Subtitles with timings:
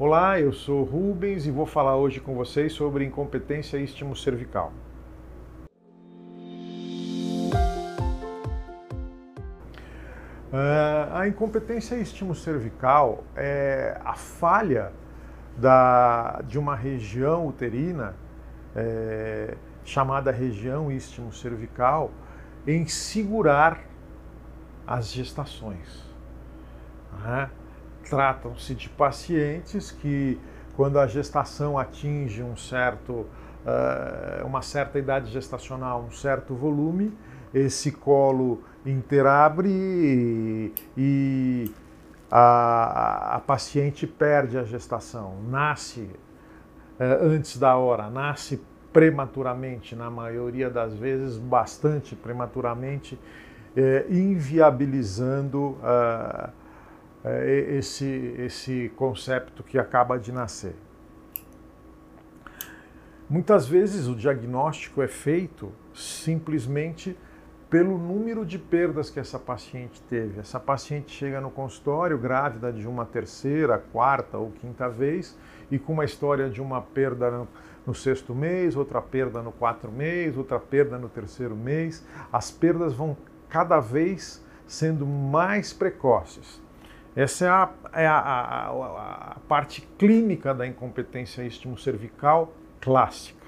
[0.00, 4.72] Olá, eu sou Rubens e vou falar hoje com vocês sobre incompetência istmo cervical.
[10.52, 14.92] Uh, a incompetência istmo cervical é a falha
[15.56, 18.14] da, de uma região uterina
[18.76, 22.12] é, chamada região istmo cervical
[22.64, 23.80] em segurar
[24.86, 26.08] as gestações.
[27.20, 27.50] Né?
[28.08, 30.38] Tratam-se de pacientes que,
[30.76, 37.12] quando a gestação atinge um certo, uh, uma certa idade gestacional, um certo volume,
[37.52, 41.72] esse colo interabre e, e
[42.30, 46.00] a, a, paciente perde a gestação, nasce
[46.98, 48.60] uh, antes da hora, nasce
[48.92, 53.18] prematuramente, na maioria das vezes bastante prematuramente,
[53.76, 56.50] eh, inviabilizando uh,
[57.24, 60.74] é, esse, esse conceito que acaba de nascer.
[63.28, 67.16] Muitas vezes o diagnóstico é feito simplesmente
[67.68, 70.40] pelo número de perdas que essa paciente teve.
[70.40, 75.36] Essa paciente chega no consultório grávida de uma terceira, quarta ou quinta vez
[75.70, 77.48] e com uma história de uma perda no,
[77.86, 82.06] no sexto mês, outra perda no quarto mês, outra perda no terceiro mês.
[82.32, 83.14] As perdas vão
[83.50, 86.66] cada vez sendo mais precoces.
[87.18, 93.44] Essa é a, é a, a, a parte clínica da incompetência istmo-cervical clássica.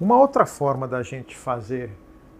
[0.00, 1.90] Uma outra forma da gente fazer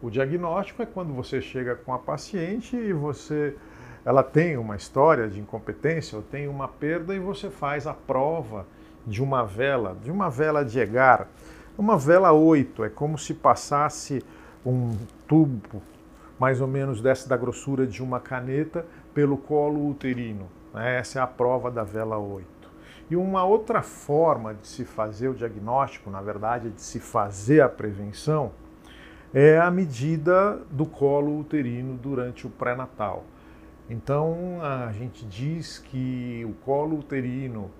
[0.00, 3.58] o diagnóstico é quando você chega com a paciente e você
[4.06, 8.66] ela tem uma história de incompetência ou tem uma perda e você faz a prova
[9.06, 11.28] de uma vela, de uma vela de Egar.
[11.76, 14.24] Uma vela 8 é como se passasse
[14.64, 14.96] um
[15.28, 15.82] tubo
[16.38, 18.86] mais ou menos dessa da grossura de uma caneta
[19.16, 20.46] pelo colo uterino.
[20.74, 20.98] Né?
[20.98, 22.46] Essa é a prova da vela 8.
[23.08, 27.68] E uma outra forma de se fazer o diagnóstico, na verdade, de se fazer a
[27.68, 28.50] prevenção,
[29.32, 33.24] é a medida do colo uterino durante o pré-natal.
[33.88, 37.70] Então, a gente diz que o colo uterino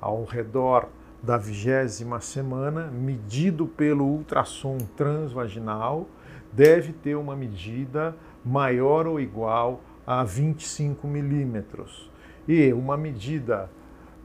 [0.00, 0.88] ao redor
[1.20, 6.06] da vigésima semana, medido pelo ultrassom transvaginal,
[6.52, 12.10] deve ter uma medida maior ou igual a 25 milímetros.
[12.46, 13.68] E uma medida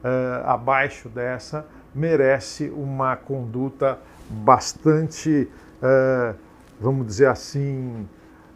[0.02, 3.98] uh, abaixo dessa merece uma conduta
[4.30, 5.48] bastante,
[5.82, 6.34] uh,
[6.80, 8.08] vamos dizer assim,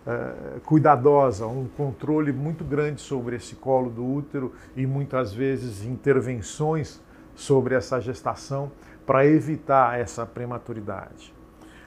[0.06, 7.02] uh, cuidadosa, um controle muito grande sobre esse colo do útero e muitas vezes intervenções
[7.34, 8.70] sobre essa gestação
[9.04, 11.35] para evitar essa prematuridade.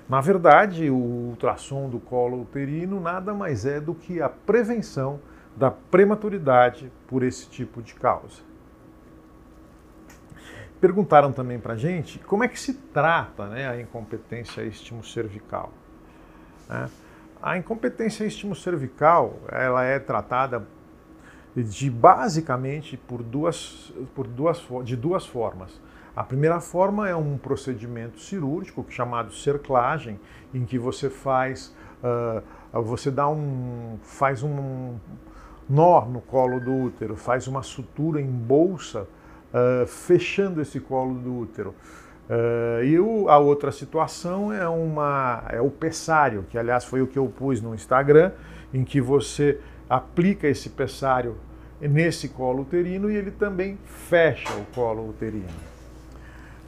[0.09, 5.19] Na verdade, o ultrassom do colo uterino nada mais é do que a prevenção
[5.55, 8.41] da prematuridade por esse tipo de causa.
[10.81, 15.71] Perguntaram também para a gente como é que se trata né, a incompetência estimo-cervical.
[16.67, 16.89] Né?
[17.39, 20.65] A incompetência estimo-cervical ela é tratada
[21.55, 25.79] de basicamente por duas, por duas, de duas formas.
[26.19, 30.19] A primeira forma é um procedimento cirúrgico chamado cerclagem,
[30.53, 34.97] em que você faz, uh, você dá um, faz um
[35.69, 39.03] nó no colo do útero, faz uma sutura em bolsa,
[39.53, 41.73] uh, fechando esse colo do útero.
[42.29, 47.07] Uh, e o, a outra situação é, uma, é o pessário, que aliás foi o
[47.07, 48.33] que eu pus no Instagram,
[48.73, 49.57] em que você
[49.89, 51.37] aplica esse pessário
[51.79, 55.78] nesse colo uterino e ele também fecha o colo uterino.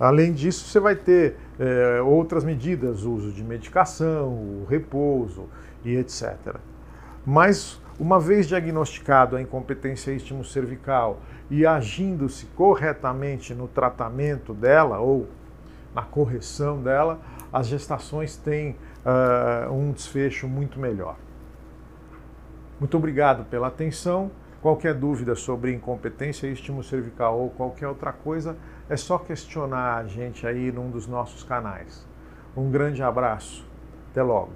[0.01, 5.47] Além disso, você vai ter é, outras medidas, uso de medicação, repouso
[5.85, 6.55] e etc.
[7.23, 15.27] Mas, uma vez diagnosticado a incompetência istmo-cervical e agindo-se corretamente no tratamento dela ou
[15.93, 17.19] na correção dela,
[17.53, 18.75] as gestações têm
[19.05, 21.15] uh, um desfecho muito melhor.
[22.79, 24.31] Muito obrigado pela atenção.
[24.63, 28.55] Qualquer dúvida sobre incompetência istmo-cervical ou qualquer outra coisa,
[28.91, 32.05] é só questionar a gente aí num dos nossos canais.
[32.57, 33.65] Um grande abraço.
[34.11, 34.51] Até logo.